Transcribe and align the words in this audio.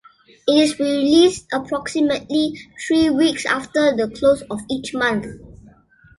It 0.47 0.53
is 0.55 0.79
released 0.79 1.45
approximately 1.53 2.57
three 2.87 3.11
weeks 3.11 3.45
after 3.45 3.95
the 3.95 4.11
close 4.11 4.41
of 4.49 4.61
each 4.67 4.95
month. 4.95 5.27